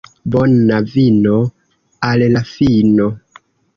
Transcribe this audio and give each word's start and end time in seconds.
Bona 0.35 0.77
vino 0.93 1.35
al 2.11 2.25
la 2.33 2.43
fino. 2.55 3.07